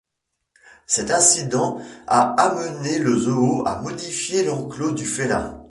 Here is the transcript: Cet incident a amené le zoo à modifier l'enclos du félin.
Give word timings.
Cet 0.87 1.11
incident 1.11 1.79
a 2.07 2.21
amené 2.41 2.97
le 2.97 3.15
zoo 3.15 3.61
à 3.67 3.83
modifier 3.83 4.43
l'enclos 4.43 4.93
du 4.93 5.05
félin. 5.05 5.61